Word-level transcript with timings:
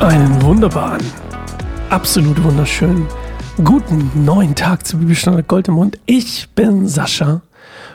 Einen 0.00 0.40
wunderbaren, 0.42 1.04
absolut 1.90 2.40
wunderschönen, 2.44 3.08
guten 3.64 4.24
neuen 4.24 4.54
Tag 4.54 4.86
zu 4.86 4.96
Bibelstunde 4.96 5.42
Gold 5.42 5.66
im 5.66 5.74
Mund. 5.74 5.98
Ich 6.06 6.48
bin 6.50 6.86
Sascha 6.86 7.42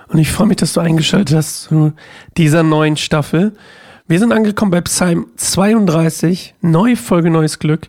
und 0.09 0.19
ich 0.19 0.29
freue 0.29 0.47
mich, 0.47 0.57
dass 0.57 0.73
du 0.73 0.81
eingeschaltet 0.81 1.37
hast 1.37 1.63
zu 1.63 1.93
dieser 2.35 2.61
neuen 2.61 2.97
Staffel. 2.97 3.55
Wir 4.05 4.19
sind 4.19 4.33
angekommen 4.33 4.71
bei 4.71 4.81
Psalm 4.81 5.27
32, 5.37 6.55
neue 6.59 6.97
Folge, 6.97 7.29
neues 7.29 7.59
Glück. 7.59 7.87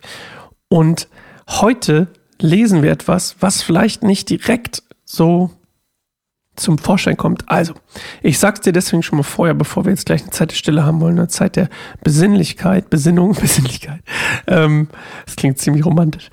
Und 0.69 1.09
heute 1.49 2.07
lesen 2.41 2.85
wir 2.85 2.93
etwas, 2.93 3.35
was 3.41 3.63
vielleicht 3.63 4.05
nicht 4.05 4.31
direkt 4.31 4.85
so 5.05 5.51
zum 6.57 6.79
Vorschein 6.79 7.17
kommt. 7.17 7.49
Also, 7.49 7.75
ich 8.23 8.39
sag's 8.39 8.61
dir 8.61 8.73
deswegen 8.73 9.03
schon 9.03 9.19
mal 9.19 9.25
vorher, 9.25 9.55
bevor 9.55 9.85
wir 9.85 9.91
jetzt 9.91 10.07
gleich 10.07 10.23
eine 10.23 10.31
Zeit 10.31 10.51
der 10.51 10.57
Stille 10.57 10.85
haben 10.85 11.01
wollen, 11.01 11.19
eine 11.19 11.29
Zeit 11.29 11.57
der 11.57 11.69
Besinnlichkeit, 12.03 12.91
Besinnung, 12.91 13.35
Besinnlichkeit. 13.41 14.01
Ähm, 14.47 14.89
das 15.27 15.37
klingt 15.37 15.59
ziemlich 15.59 15.85
romantisch. 15.85 16.31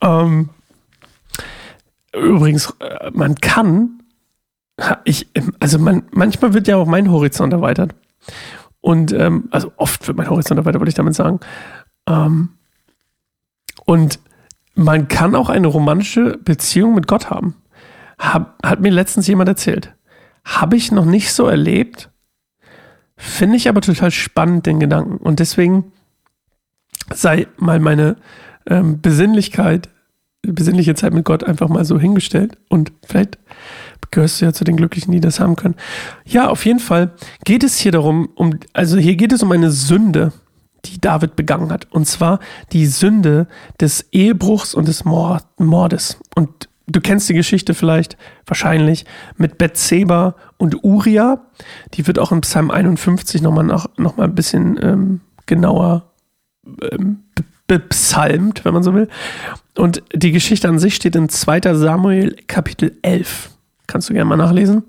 Ähm, 0.00 0.50
übrigens, 2.12 2.74
äh, 2.80 3.10
man 3.12 3.36
kann, 3.36 4.02
ich, 5.04 5.28
also 5.60 5.78
man, 5.78 6.04
manchmal 6.10 6.52
wird 6.54 6.68
ja 6.68 6.76
auch 6.76 6.86
mein 6.86 7.10
Horizont 7.10 7.52
erweitert. 7.52 7.94
Und, 8.80 9.12
ähm, 9.12 9.48
also 9.50 9.72
oft 9.76 10.06
wird 10.06 10.16
mein 10.16 10.28
Horizont 10.28 10.58
erweitert, 10.58 10.80
würde 10.80 10.90
ich 10.90 10.94
damit 10.94 11.14
sagen. 11.14 11.40
Ähm, 12.06 12.50
und 13.86 14.18
man 14.74 15.08
kann 15.08 15.34
auch 15.34 15.48
eine 15.48 15.68
romantische 15.68 16.38
Beziehung 16.38 16.94
mit 16.94 17.06
Gott 17.06 17.30
haben. 17.30 17.54
Hab, 18.18 18.58
hat 18.64 18.80
mir 18.80 18.90
letztens 18.90 19.26
jemand 19.26 19.48
erzählt. 19.48 19.94
Habe 20.44 20.76
ich 20.76 20.92
noch 20.92 21.04
nicht 21.04 21.32
so 21.32 21.46
erlebt. 21.46 22.10
Finde 23.16 23.56
ich 23.56 23.68
aber 23.68 23.80
total 23.80 24.10
spannend, 24.10 24.66
den 24.66 24.80
Gedanken. 24.80 25.16
Und 25.16 25.40
deswegen 25.40 25.92
sei 27.12 27.46
mal 27.56 27.80
meine 27.80 28.16
ähm, 28.66 29.00
Besinnlichkeit, 29.00 29.88
besinnliche 30.42 30.94
Zeit 30.94 31.14
mit 31.14 31.24
Gott 31.24 31.44
einfach 31.44 31.68
mal 31.68 31.84
so 31.84 31.98
hingestellt. 31.98 32.58
Und 32.68 32.92
vielleicht 33.06 33.38
gehörst 34.10 34.40
du 34.40 34.46
ja 34.46 34.52
zu 34.52 34.64
den 34.64 34.76
Glücklichen, 34.76 35.12
die 35.12 35.20
das 35.20 35.40
haben 35.40 35.56
können. 35.56 35.74
Ja, 36.24 36.48
auf 36.48 36.64
jeden 36.64 36.78
Fall 36.78 37.12
geht 37.44 37.64
es 37.64 37.78
hier 37.78 37.92
darum, 37.92 38.28
um, 38.34 38.58
also 38.72 38.96
hier 38.96 39.16
geht 39.16 39.32
es 39.32 39.42
um 39.42 39.52
eine 39.52 39.70
Sünde, 39.70 40.32
die 40.84 41.00
David 41.00 41.36
begangen 41.36 41.72
hat. 41.72 41.90
Und 41.90 42.06
zwar 42.06 42.40
die 42.72 42.86
Sünde 42.86 43.46
des 43.80 44.06
Ehebruchs 44.12 44.74
und 44.74 44.88
des 44.88 45.04
Mordes. 45.04 46.18
Und 46.34 46.68
Du 46.86 47.00
kennst 47.00 47.28
die 47.28 47.34
Geschichte 47.34 47.74
vielleicht, 47.74 48.16
wahrscheinlich, 48.46 49.06
mit 49.36 49.56
Bethseba 49.56 50.34
und 50.58 50.84
Uria. 50.84 51.46
Die 51.94 52.06
wird 52.06 52.18
auch 52.18 52.30
in 52.30 52.42
Psalm 52.42 52.70
51 52.70 53.40
nochmal 53.40 53.64
noch 53.64 54.16
mal 54.16 54.24
ein 54.24 54.34
bisschen 54.34 54.78
ähm, 54.82 55.20
genauer 55.46 56.10
ähm, 56.92 57.24
bepsalmt, 57.66 58.64
wenn 58.64 58.74
man 58.74 58.82
so 58.82 58.94
will. 58.94 59.08
Und 59.76 60.02
die 60.14 60.32
Geschichte 60.32 60.68
an 60.68 60.78
sich 60.78 60.94
steht 60.94 61.16
in 61.16 61.28
2. 61.28 61.74
Samuel 61.74 62.36
Kapitel 62.46 62.98
11. 63.02 63.50
Kannst 63.86 64.08
du 64.08 64.14
gerne 64.14 64.28
mal 64.28 64.36
nachlesen. 64.36 64.84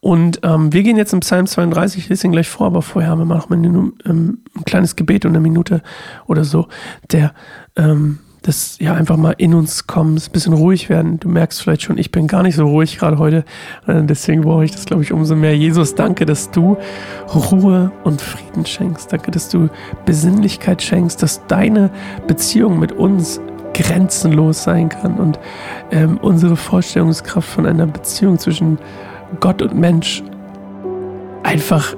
Und 0.00 0.40
ähm, 0.44 0.72
wir 0.72 0.82
gehen 0.82 0.96
jetzt 0.96 1.12
in 1.12 1.20
Psalm 1.20 1.46
32, 1.46 2.04
ich 2.04 2.08
lese 2.08 2.28
ihn 2.28 2.32
gleich 2.32 2.48
vor, 2.48 2.68
aber 2.68 2.82
vorher 2.82 3.10
haben 3.10 3.18
wir 3.18 3.24
mal 3.24 3.38
noch 3.38 3.48
mal 3.48 3.56
ein, 3.56 3.92
ähm, 4.04 4.38
ein 4.56 4.64
kleines 4.64 4.94
Gebet 4.94 5.24
und 5.24 5.32
eine 5.32 5.40
Minute 5.40 5.82
oder 6.26 6.44
so, 6.44 6.68
der 7.10 7.34
ähm, 7.74 8.20
das 8.46 8.76
ja 8.78 8.94
einfach 8.94 9.16
mal 9.16 9.34
in 9.38 9.54
uns 9.54 9.86
kommen, 9.86 10.16
ein 10.16 10.32
bisschen 10.32 10.52
ruhig 10.52 10.88
werden. 10.88 11.18
Du 11.18 11.28
merkst 11.28 11.60
vielleicht 11.60 11.82
schon, 11.82 11.98
ich 11.98 12.12
bin 12.12 12.28
gar 12.28 12.42
nicht 12.42 12.54
so 12.54 12.66
ruhig 12.66 12.98
gerade 12.98 13.18
heute. 13.18 13.44
Äh, 13.86 14.02
deswegen 14.04 14.42
brauche 14.42 14.64
ich 14.64 14.70
das, 14.70 14.84
glaube 14.84 15.02
ich, 15.02 15.12
umso 15.12 15.34
mehr. 15.34 15.56
Jesus, 15.56 15.94
danke, 15.94 16.26
dass 16.26 16.50
du 16.52 16.76
Ruhe 17.34 17.90
und 18.04 18.20
Frieden 18.20 18.64
schenkst. 18.64 19.12
Danke, 19.12 19.32
dass 19.32 19.48
du 19.48 19.68
Besinnlichkeit 20.04 20.80
schenkst, 20.80 21.22
dass 21.22 21.44
deine 21.48 21.90
Beziehung 22.28 22.78
mit 22.78 22.92
uns 22.92 23.40
grenzenlos 23.74 24.62
sein 24.62 24.88
kann 24.88 25.18
und 25.18 25.38
ähm, 25.90 26.18
unsere 26.22 26.56
Vorstellungskraft 26.56 27.48
von 27.48 27.66
einer 27.66 27.86
Beziehung 27.86 28.38
zwischen 28.38 28.78
Gott 29.40 29.60
und 29.60 29.74
Mensch 29.74 30.22
einfach 31.42 31.94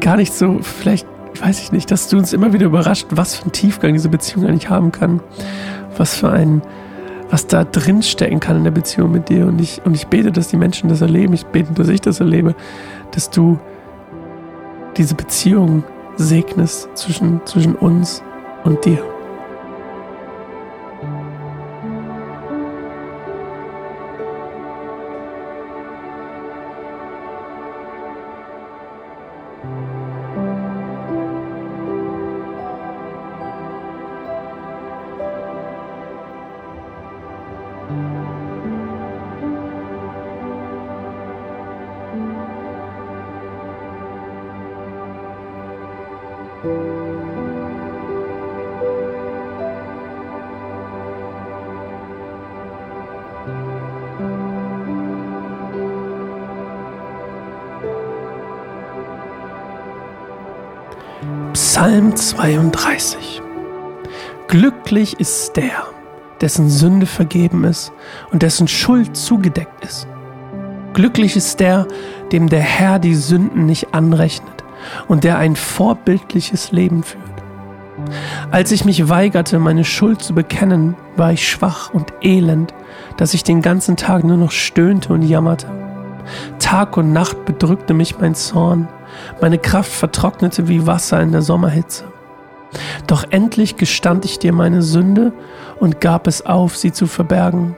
gar 0.00 0.16
nicht 0.16 0.32
so, 0.32 0.60
vielleicht 0.62 1.06
weiß 1.40 1.60
ich 1.60 1.72
nicht, 1.72 1.90
dass 1.90 2.08
du 2.08 2.16
uns 2.16 2.32
immer 2.32 2.52
wieder 2.52 2.66
überrascht, 2.66 3.08
was 3.10 3.34
für 3.34 3.42
einen 3.42 3.52
Tiefgang 3.52 3.92
diese 3.92 4.08
Beziehung 4.08 4.46
eigentlich 4.46 4.70
haben 4.70 4.90
kann 4.90 5.20
was 5.98 6.14
für 6.16 6.30
ein, 6.30 6.62
was 7.30 7.46
da 7.46 7.64
drin 7.64 8.02
stecken 8.02 8.40
kann 8.40 8.56
in 8.56 8.64
der 8.64 8.70
Beziehung 8.70 9.12
mit 9.12 9.28
dir. 9.28 9.46
Und 9.46 9.60
ich, 9.60 9.82
und 9.84 9.94
ich 9.94 10.06
bete, 10.06 10.32
dass 10.32 10.48
die 10.48 10.56
Menschen 10.56 10.88
das 10.88 11.00
erleben. 11.00 11.34
Ich 11.34 11.46
bete, 11.46 11.72
dass 11.72 11.88
ich 11.88 12.00
das 12.00 12.20
erlebe, 12.20 12.54
dass 13.12 13.30
du 13.30 13.58
diese 14.96 15.14
Beziehung 15.14 15.84
segnest 16.16 16.88
zwischen, 16.96 17.40
zwischen 17.44 17.74
uns 17.74 18.22
und 18.64 18.84
dir. 18.84 19.17
Psalm 61.78 62.16
32. 62.16 63.40
Glücklich 64.48 65.20
ist 65.20 65.56
der, 65.56 65.86
dessen 66.40 66.68
Sünde 66.68 67.06
vergeben 67.06 67.62
ist 67.62 67.92
und 68.32 68.42
dessen 68.42 68.66
Schuld 68.66 69.16
zugedeckt 69.16 69.84
ist. 69.84 70.08
Glücklich 70.92 71.36
ist 71.36 71.60
der, 71.60 71.86
dem 72.32 72.48
der 72.48 72.62
Herr 72.62 72.98
die 72.98 73.14
Sünden 73.14 73.66
nicht 73.66 73.94
anrechnet 73.94 74.64
und 75.06 75.22
der 75.22 75.38
ein 75.38 75.54
vorbildliches 75.54 76.72
Leben 76.72 77.04
führt. 77.04 77.22
Als 78.50 78.72
ich 78.72 78.84
mich 78.84 79.08
weigerte, 79.08 79.60
meine 79.60 79.84
Schuld 79.84 80.20
zu 80.20 80.34
bekennen, 80.34 80.96
war 81.14 81.32
ich 81.32 81.48
schwach 81.48 81.94
und 81.94 82.12
elend, 82.22 82.74
dass 83.18 83.34
ich 83.34 83.44
den 83.44 83.62
ganzen 83.62 83.94
Tag 83.94 84.24
nur 84.24 84.36
noch 84.36 84.50
stöhnte 84.50 85.12
und 85.12 85.22
jammerte. 85.22 85.68
Tag 86.58 86.96
und 86.96 87.12
Nacht 87.12 87.44
bedrückte 87.44 87.94
mich 87.94 88.18
mein 88.18 88.34
Zorn, 88.34 88.88
meine 89.40 89.58
Kraft 89.58 89.92
vertrocknete 89.92 90.68
wie 90.68 90.86
Wasser 90.86 91.20
in 91.20 91.32
der 91.32 91.42
Sommerhitze. 91.42 92.04
Doch 93.06 93.24
endlich 93.30 93.76
gestand 93.76 94.24
ich 94.24 94.38
dir 94.38 94.52
meine 94.52 94.82
Sünde 94.82 95.32
und 95.80 96.00
gab 96.00 96.26
es 96.26 96.44
auf, 96.44 96.76
sie 96.76 96.92
zu 96.92 97.06
verbergen. 97.06 97.76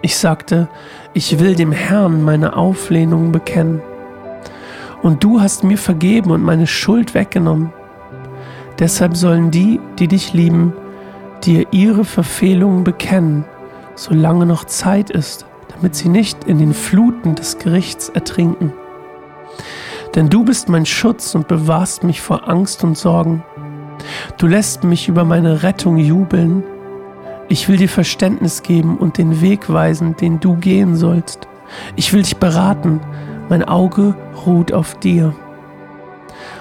Ich 0.00 0.16
sagte, 0.16 0.68
ich 1.12 1.38
will 1.40 1.54
dem 1.54 1.72
Herrn 1.72 2.22
meine 2.22 2.56
Auflehnung 2.56 3.32
bekennen. 3.32 3.82
Und 5.02 5.24
du 5.24 5.40
hast 5.40 5.64
mir 5.64 5.78
vergeben 5.78 6.30
und 6.30 6.42
meine 6.42 6.66
Schuld 6.66 7.14
weggenommen. 7.14 7.72
Deshalb 8.78 9.16
sollen 9.16 9.50
die, 9.50 9.80
die 9.98 10.08
dich 10.08 10.32
lieben, 10.32 10.72
dir 11.44 11.66
ihre 11.72 12.04
Verfehlungen 12.04 12.84
bekennen, 12.84 13.44
solange 13.94 14.46
noch 14.46 14.64
Zeit 14.64 15.10
ist, 15.10 15.46
damit 15.74 15.94
sie 15.94 16.08
nicht 16.08 16.44
in 16.44 16.58
den 16.58 16.74
Fluten 16.74 17.34
des 17.34 17.58
Gerichts 17.58 18.08
ertrinken. 18.08 18.72
Denn 20.14 20.30
du 20.30 20.44
bist 20.44 20.68
mein 20.68 20.86
Schutz 20.86 21.34
und 21.34 21.48
bewahrst 21.48 22.02
mich 22.02 22.20
vor 22.20 22.48
Angst 22.48 22.82
und 22.84 22.96
Sorgen. 22.96 23.42
Du 24.36 24.46
lässt 24.46 24.84
mich 24.84 25.08
über 25.08 25.24
meine 25.24 25.62
Rettung 25.62 25.98
jubeln. 25.98 26.62
Ich 27.48 27.68
will 27.68 27.76
dir 27.76 27.88
Verständnis 27.88 28.62
geben 28.62 28.98
und 28.98 29.18
den 29.18 29.40
Weg 29.40 29.72
weisen, 29.72 30.16
den 30.16 30.40
du 30.40 30.56
gehen 30.56 30.96
sollst. 30.96 31.48
Ich 31.96 32.12
will 32.12 32.22
dich 32.22 32.36
beraten, 32.36 33.00
mein 33.48 33.64
Auge 33.64 34.14
ruht 34.46 34.72
auf 34.72 34.94
dir. 34.98 35.34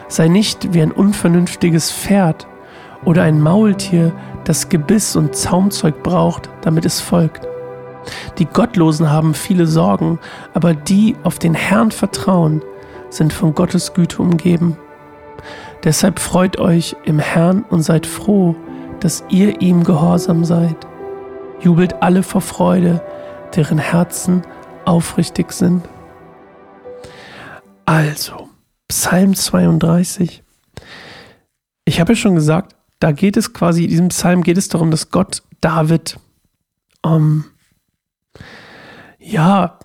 Sei 0.08 0.28
nicht 0.28 0.74
wie 0.74 0.82
ein 0.82 0.92
unvernünftiges 0.92 1.92
Pferd 1.92 2.48
oder 3.04 3.24
ein 3.24 3.42
Maultier, 3.42 4.14
das 4.46 4.70
Gebiss 4.70 5.16
und 5.16 5.36
Zaumzeug 5.36 6.04
braucht, 6.04 6.50
damit 6.62 6.86
es 6.86 7.02
folgt. 7.02 7.46
Die 8.38 8.46
Gottlosen 8.46 9.12
haben 9.12 9.34
viele 9.34 9.68
Sorgen, 9.68 10.20
aber 10.54 10.74
die 10.74 11.16
auf 11.24 11.40
den 11.40 11.54
Herrn 11.54 11.92
vertrauen, 11.92 12.62
sind 13.10 13.34
von 13.34 13.54
Gottes 13.54 13.94
Güte 13.94 14.22
umgeben. 14.22 14.78
Deshalb 15.84 16.20
freut 16.20 16.58
euch 16.60 16.96
im 17.06 17.20
Herrn 17.20 17.64
und 17.64 17.82
seid 17.82 18.06
froh, 18.06 18.56
dass 19.00 19.24
ihr 19.30 19.62
ihm 19.62 19.84
gehorsam 19.84 20.44
seid. 20.44 20.76
Jubelt 21.60 22.02
alle 22.02 22.24
vor 22.24 22.42
Freude, 22.42 23.02
deren 23.56 23.78
Herzen 23.78 24.42
aufrichtig 24.86 25.52
sind. 25.52 25.84
Also, 27.86 28.50
Psalm 28.88 29.36
32. 29.36 30.44
Ich 31.86 32.00
habe 32.00 32.14
ja 32.14 32.16
schon 32.18 32.36
gesagt, 32.36 32.76
da 33.00 33.12
geht 33.12 33.38
es 33.38 33.54
quasi, 33.54 33.84
in 33.84 33.90
diesem 33.90 34.08
Psalm 34.10 34.44
geht 34.44 34.58
es 34.58 34.68
darum, 34.68 34.92
dass 34.92 35.12
Gott 35.12 35.44
David, 35.62 36.18
ähm, 37.06 37.46
ja, 39.20 39.80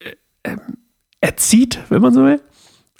äh, 0.00 0.14
äh, 0.42 0.56
erzieht, 1.20 1.78
wenn 1.88 2.02
man 2.02 2.12
so 2.12 2.24
will. 2.24 2.40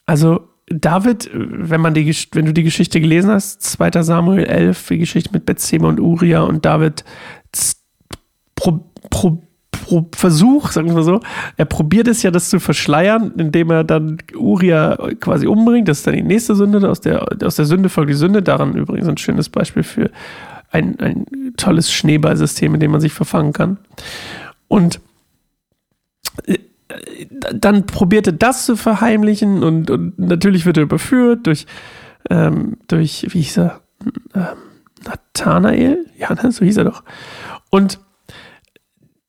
Also 0.09 0.49
David, 0.71 1.29
wenn 1.35 1.83
man 1.83 1.93
die, 1.93 2.17
wenn 2.33 2.47
du 2.47 2.55
die 2.55 2.63
Geschichte 2.63 2.99
gelesen 2.99 3.31
hast, 3.31 3.61
2. 3.61 4.03
Samuel 4.03 4.45
11, 4.45 4.89
die 4.89 4.99
Geschichte 4.99 5.31
mit 5.35 5.45
Bethseba 5.45 5.87
und 5.87 6.01
Uriah 6.01 6.45
und 6.45 6.65
David 6.65 7.05
pro, 8.55 8.91
pro, 9.11 9.43
pro 9.71 10.09
Versuch, 10.15 10.71
sagen 10.71 10.89
wir 10.89 10.95
mal 10.95 11.03
so, 11.03 11.21
er 11.59 11.67
probiert 11.67 12.09
es 12.09 12.23
ja, 12.23 12.31
das 12.31 12.49
zu 12.49 12.59
verschleiern, 12.59 13.35
indem 13.37 13.71
er 13.71 13.85
dann 13.85 14.17
Uriah 14.35 14.97
quasi 15.21 15.47
umbringt. 15.47 15.89
Das 15.89 15.99
ist 15.99 16.07
dann 16.07 16.15
die 16.15 16.23
nächste 16.23 16.55
Sünde. 16.55 16.89
Aus 16.89 17.03
der, 17.03 17.27
aus 17.43 17.57
der 17.57 17.67
Sünde 17.67 17.91
folgt 17.91 18.09
die 18.09 18.15
Sünde. 18.15 18.43
Daran 18.43 18.75
übrigens 18.77 19.09
ein 19.09 19.19
schönes 19.19 19.51
Beispiel 19.51 19.83
für 19.83 20.11
ein, 20.71 20.99
ein 21.01 21.27
tolles 21.59 21.93
Schneeballsystem, 21.93 22.73
in 22.73 22.81
dem 22.81 22.93
man 22.93 23.03
sich 23.03 23.13
verfangen 23.13 23.53
kann. 23.53 23.77
Und 24.69 25.01
äh, 26.47 26.59
dann 27.55 27.87
probierte 27.87 28.33
das 28.33 28.65
zu 28.65 28.77
verheimlichen 28.77 29.63
und, 29.63 29.91
und 29.91 30.19
natürlich 30.19 30.67
wird 30.67 30.79
er 30.79 30.85
überführt 30.85 31.47
durch, 31.47 31.67
ähm, 32.31 32.79
durch 32.89 33.27
wie 33.31 33.43
hieß 33.43 33.59
er? 33.59 33.81
Ähm, 34.35 34.57
Nathanael? 35.05 36.07
Ja, 36.19 36.35
so 36.51 36.65
hieß 36.65 36.79
er 36.79 36.85
doch. 36.85 37.03
Und 37.71 38.01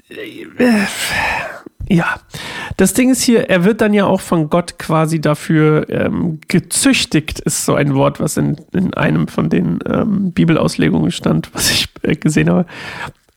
äh, 0.10 0.86
ja, 1.90 2.20
das 2.78 2.94
Ding 2.94 3.10
ist 3.10 3.22
hier, 3.22 3.50
er 3.50 3.64
wird 3.66 3.82
dann 3.82 3.94
ja 3.94 4.06
auch 4.06 4.22
von 4.22 4.50
Gott 4.50 4.78
quasi 4.78 5.20
dafür 5.20 5.90
ähm, 5.90 6.40
gezüchtigt, 6.48 7.40
ist 7.40 7.66
so 7.66 7.74
ein 7.74 7.96
Wort, 7.96 8.20
was 8.20 8.38
in, 8.38 8.58
in 8.74 8.94
einem 8.94 9.28
von 9.28 9.50
den 9.50 9.80
ähm, 9.86 10.32
Bibelauslegungen 10.32 11.12
stand, 11.12 11.54
was 11.54 11.72
ich 11.72 11.90
äh, 12.04 12.16
gesehen 12.16 12.50
habe. 12.50 12.66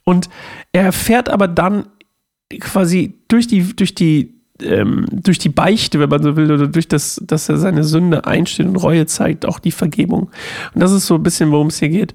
Und 0.04 0.28
er 0.72 0.84
erfährt 0.84 1.28
aber 1.30 1.48
dann 1.48 1.86
quasi 2.58 3.14
durch 3.28 3.46
die, 3.46 3.62
durch 3.74 3.94
die 3.94 4.34
ähm, 4.64 5.06
durch 5.10 5.38
die 5.38 5.48
Beichte, 5.48 6.00
wenn 6.00 6.08
man 6.08 6.22
so 6.22 6.36
will, 6.36 6.50
oder 6.50 6.66
durch 6.66 6.88
das, 6.88 7.20
dass 7.24 7.48
er 7.48 7.56
seine 7.56 7.84
Sünde 7.84 8.26
einsteht 8.26 8.66
und 8.66 8.76
Reue 8.76 9.06
zeigt, 9.06 9.46
auch 9.46 9.58
die 9.58 9.70
Vergebung. 9.70 10.30
Und 10.74 10.80
das 10.80 10.92
ist 10.92 11.06
so 11.06 11.16
ein 11.16 11.22
bisschen, 11.22 11.50
worum 11.50 11.68
es 11.68 11.78
hier 11.78 11.88
geht. 11.88 12.14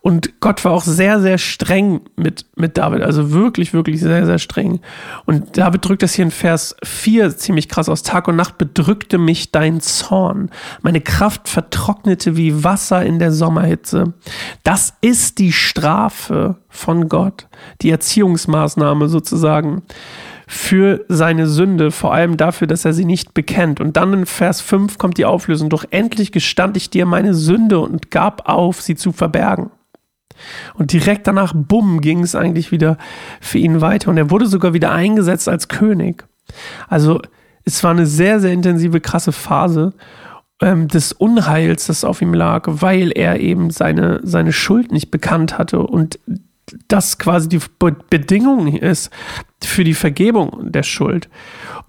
Und 0.00 0.40
Gott 0.40 0.64
war 0.64 0.72
auch 0.72 0.84
sehr, 0.84 1.20
sehr 1.20 1.36
streng 1.36 2.02
mit, 2.14 2.46
mit 2.54 2.78
David, 2.78 3.02
also 3.02 3.32
wirklich, 3.32 3.72
wirklich 3.72 4.00
sehr, 4.00 4.24
sehr 4.24 4.38
streng. 4.38 4.80
Und 5.24 5.58
David 5.58 5.84
drückt 5.84 6.02
das 6.02 6.14
hier 6.14 6.24
in 6.24 6.30
Vers 6.30 6.76
4 6.84 7.36
ziemlich 7.36 7.68
krass 7.68 7.88
aus. 7.88 8.04
Tag 8.04 8.28
und 8.28 8.36
Nacht 8.36 8.56
bedrückte 8.56 9.18
mich 9.18 9.50
dein 9.50 9.80
Zorn. 9.80 10.50
Meine 10.82 11.00
Kraft 11.00 11.48
vertrocknete 11.48 12.36
wie 12.36 12.62
Wasser 12.62 13.04
in 13.04 13.18
der 13.18 13.32
Sommerhitze. 13.32 14.14
Das 14.62 14.94
ist 15.00 15.38
die 15.38 15.52
Strafe 15.52 16.56
von 16.68 17.08
Gott, 17.08 17.48
die 17.82 17.90
Erziehungsmaßnahme 17.90 19.08
sozusagen 19.08 19.82
für 20.46 21.04
seine 21.08 21.48
Sünde, 21.48 21.90
vor 21.90 22.14
allem 22.14 22.36
dafür, 22.36 22.66
dass 22.66 22.84
er 22.84 22.92
sie 22.92 23.04
nicht 23.04 23.34
bekennt. 23.34 23.80
Und 23.80 23.96
dann 23.96 24.12
in 24.12 24.26
Vers 24.26 24.60
5 24.60 24.96
kommt 24.96 25.18
die 25.18 25.24
Auflösung, 25.24 25.68
doch 25.70 25.84
endlich 25.90 26.30
gestand 26.30 26.76
ich 26.76 26.88
dir 26.88 27.04
meine 27.04 27.34
Sünde 27.34 27.80
und 27.80 28.10
gab 28.10 28.48
auf, 28.48 28.80
sie 28.80 28.94
zu 28.94 29.12
verbergen. 29.12 29.70
Und 30.74 30.92
direkt 30.92 31.26
danach, 31.26 31.52
bumm, 31.54 32.00
ging 32.00 32.22
es 32.22 32.34
eigentlich 32.34 32.70
wieder 32.70 32.98
für 33.40 33.58
ihn 33.58 33.80
weiter. 33.80 34.10
Und 34.10 34.18
er 34.18 34.30
wurde 34.30 34.46
sogar 34.46 34.74
wieder 34.74 34.92
eingesetzt 34.92 35.48
als 35.48 35.68
König. 35.68 36.24
Also 36.88 37.20
es 37.64 37.82
war 37.82 37.90
eine 37.90 38.06
sehr, 38.06 38.38
sehr 38.38 38.52
intensive, 38.52 39.00
krasse 39.00 39.32
Phase 39.32 39.94
ähm, 40.60 40.88
des 40.88 41.12
Unheils, 41.12 41.86
das 41.86 42.04
auf 42.04 42.22
ihm 42.22 42.34
lag, 42.34 42.64
weil 42.66 43.10
er 43.10 43.40
eben 43.40 43.70
seine, 43.70 44.20
seine 44.22 44.52
Schuld 44.52 44.92
nicht 44.92 45.10
bekannt 45.10 45.58
hatte 45.58 45.80
und 45.80 46.20
das 46.88 47.18
quasi 47.18 47.48
die 47.48 47.60
Bedingung 48.10 48.68
ist 48.68 49.10
für 49.62 49.84
die 49.84 49.94
Vergebung 49.94 50.72
der 50.72 50.82
Schuld. 50.82 51.28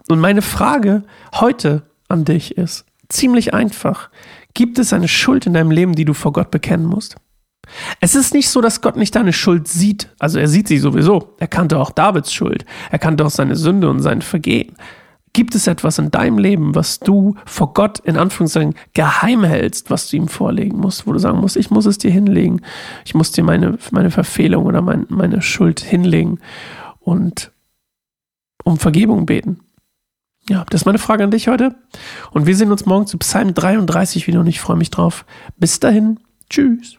Und 0.10 0.20
meine 0.20 0.42
Frage 0.42 1.04
heute 1.36 1.84
an 2.08 2.26
dich 2.26 2.58
ist 2.58 2.86
ziemlich 3.10 3.54
einfach. 3.54 4.10
Gibt 4.54 4.80
es 4.80 4.94
eine 4.94 5.08
Schuld 5.08 5.46
in 5.46 5.54
deinem 5.54 5.72
Leben, 5.72 5.94
die 5.94 6.06
du 6.06 6.14
vor 6.14 6.34
Gott 6.34 6.52
bekennen 6.52 6.86
musst? 6.86 7.16
Es 8.00 8.16
ist 8.16 8.34
nicht 8.34 8.50
so, 8.50 8.62
dass 8.62 8.82
Gott 8.82 8.96
nicht 8.96 9.16
deine 9.16 9.34
Schuld 9.34 9.68
sieht. 9.68 10.10
Also 10.20 10.40
er 10.40 10.48
sieht 10.48 10.68
sie 10.68 10.78
sowieso. 10.78 11.36
Er 11.38 11.48
kannte 11.48 11.78
auch 11.78 11.92
Davids 11.92 12.34
Schuld. 12.34 12.66
Er 12.92 13.00
kannte 13.00 13.26
auch 13.26 13.30
seine 13.30 13.56
Sünde 13.56 13.90
und 13.90 14.02
sein 14.02 14.22
Vergehen. 14.22 14.76
Gibt 15.38 15.54
es 15.54 15.68
etwas 15.68 16.00
in 16.00 16.10
deinem 16.10 16.40
Leben, 16.40 16.74
was 16.74 17.00
du 17.00 17.36
vor 17.46 17.76
Gott 17.76 18.00
in 18.00 18.18
Anführungszeichen 18.18 18.74
geheim 18.96 19.44
hältst, 19.44 19.92
was 19.92 20.10
du 20.10 20.18
ihm 20.18 20.30
vorlegen 20.30 20.80
musst, 20.80 21.06
wo 21.06 21.14
du 21.14 21.20
sagen 21.20 21.40
musst, 21.40 21.58
ich 21.58 21.70
muss 21.70 21.86
es 21.86 22.00
dir 22.00 22.10
hinlegen, 22.10 22.64
ich 23.06 23.14
muss 23.14 23.34
dir 23.34 23.44
meine, 23.44 23.78
meine 23.92 24.10
Verfehlung 24.10 24.66
oder 24.66 24.82
mein, 24.82 25.06
meine 25.10 25.44
Schuld 25.44 25.80
hinlegen 25.80 26.40
und 26.98 27.52
um 28.64 28.80
Vergebung 28.80 29.28
beten? 29.28 29.60
Ja, 30.50 30.66
das 30.72 30.82
ist 30.82 30.86
meine 30.86 30.98
Frage 30.98 31.24
an 31.24 31.30
dich 31.30 31.48
heute. 31.48 31.76
Und 32.32 32.48
wir 32.48 32.56
sehen 32.56 32.72
uns 32.72 32.88
morgen 32.88 33.06
zu 33.06 33.20
Psalm 33.20 33.54
33 33.54 34.26
wieder 34.26 34.40
und 34.40 34.48
ich 34.48 34.60
freue 34.60 34.78
mich 34.78 34.90
drauf. 34.90 35.24
Bis 35.56 35.80
dahin, 35.80 36.20
tschüss. 36.50 36.98